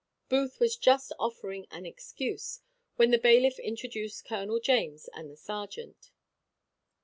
[0.29, 2.61] Booth was just offering at an excuse,
[2.95, 6.09] when the bailiff introduced Colonel James and the serjeant.